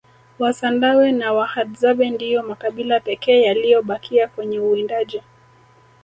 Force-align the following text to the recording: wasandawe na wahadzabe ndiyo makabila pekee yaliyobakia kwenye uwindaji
wasandawe 0.39 1.11
na 1.11 1.33
wahadzabe 1.33 2.09
ndiyo 2.09 2.43
makabila 2.43 2.99
pekee 2.99 3.41
yaliyobakia 3.41 4.27
kwenye 4.27 4.59
uwindaji 4.59 5.21